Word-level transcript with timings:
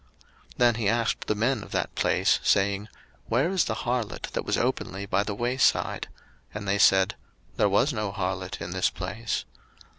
01:038:021 0.53 0.57
Then 0.57 0.73
he 0.75 0.87
asked 0.89 1.27
the 1.27 1.35
men 1.35 1.61
of 1.61 1.69
that 1.73 1.93
place, 1.93 2.39
saying, 2.41 2.87
Where 3.27 3.51
is 3.51 3.65
the 3.65 3.75
harlot, 3.75 4.31
that 4.33 4.43
was 4.45 4.57
openly 4.57 5.05
by 5.05 5.21
the 5.21 5.35
way 5.35 5.57
side? 5.57 6.07
And 6.55 6.67
they 6.67 6.79
said, 6.79 7.13
There 7.57 7.69
was 7.69 7.93
no 7.93 8.11
harlot 8.11 8.59
in 8.59 8.71
this 8.71 8.89
place. 8.89 9.45